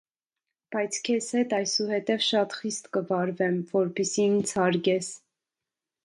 [0.75, 5.11] Բայց քեզ հետ այսուհետև շատ խիստ կվարվեմ, որպեսզի ինձ հարգես: